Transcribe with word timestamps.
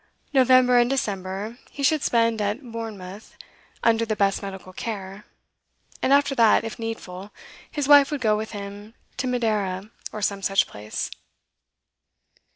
November 0.33 0.79
and 0.79 0.89
December 0.89 1.59
he 1.69 1.83
should 1.83 2.01
spend 2.01 2.41
at 2.41 2.71
Bournemouth 2.71 3.37
under 3.83 4.03
the 4.03 4.15
best 4.15 4.41
medical 4.41 4.73
care, 4.73 5.25
and 6.01 6.11
after 6.11 6.33
that, 6.33 6.63
if 6.63 6.79
needful, 6.79 7.31
his 7.69 7.87
wife 7.87 8.09
would 8.09 8.19
go 8.21 8.35
with 8.35 8.49
him 8.49 8.95
to 9.17 9.27
Madeira 9.27 9.91
or 10.11 10.23
some 10.23 10.41
such 10.41 10.65
place. 10.65 11.11